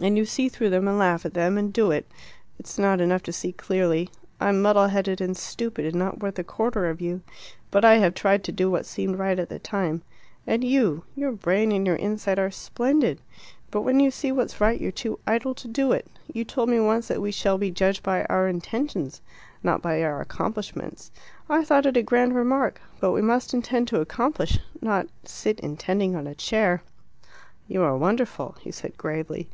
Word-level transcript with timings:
And 0.00 0.16
you 0.16 0.26
see 0.26 0.48
through 0.48 0.70
them 0.70 0.86
and 0.86 0.96
laugh 0.96 1.26
at 1.26 1.34
them 1.34 1.58
and 1.58 1.72
do 1.72 1.90
it. 1.90 2.06
It's 2.56 2.78
not 2.78 3.00
enough 3.00 3.24
to 3.24 3.32
see 3.32 3.50
clearly; 3.50 4.08
I'm 4.38 4.62
muddle 4.62 4.86
headed 4.86 5.20
and 5.20 5.36
stupid, 5.36 5.84
and 5.86 5.96
not 5.96 6.20
worth 6.20 6.38
a 6.38 6.44
quarter 6.44 6.88
of 6.88 7.00
you, 7.00 7.22
but 7.72 7.84
I 7.84 7.94
have 7.96 8.14
tried 8.14 8.44
to 8.44 8.52
do 8.52 8.70
what 8.70 8.86
seemed 8.86 9.18
right 9.18 9.36
at 9.36 9.48
the 9.48 9.58
time. 9.58 10.02
And 10.46 10.62
you 10.62 11.02
your 11.16 11.32
brain 11.32 11.72
and 11.72 11.84
your 11.84 11.96
insight 11.96 12.38
are 12.38 12.52
splendid. 12.52 13.20
But 13.72 13.80
when 13.80 13.98
you 13.98 14.12
see 14.12 14.30
what's 14.30 14.60
right 14.60 14.80
you're 14.80 14.92
too 14.92 15.18
idle 15.26 15.52
to 15.54 15.66
do 15.66 15.90
it. 15.90 16.06
You 16.32 16.44
told 16.44 16.68
me 16.68 16.78
once 16.78 17.08
that 17.08 17.20
we 17.20 17.32
shall 17.32 17.58
be 17.58 17.72
judged 17.72 18.04
by 18.04 18.24
our 18.26 18.46
intentions, 18.46 19.20
not 19.64 19.82
by 19.82 20.04
our 20.04 20.20
accomplishments. 20.20 21.10
I 21.48 21.64
thought 21.64 21.86
it 21.86 21.96
a 21.96 22.02
grand 22.04 22.36
remark. 22.36 22.80
But 23.00 23.10
we 23.10 23.20
must 23.22 23.52
intend 23.52 23.88
to 23.88 24.00
accomplish 24.00 24.60
not 24.80 25.08
sit 25.24 25.58
intending 25.58 26.14
on 26.14 26.28
a 26.28 26.36
chair." 26.36 26.84
"You 27.66 27.82
are 27.82 27.96
wonderful!" 27.98 28.54
he 28.60 28.70
said 28.70 28.96
gravely. 28.96 29.48